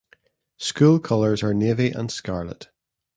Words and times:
School 0.57 0.99
colors 0.99 1.43
are 1.43 1.53
navy 1.53 1.91
and 1.91 2.11
scarlet. 2.11 2.69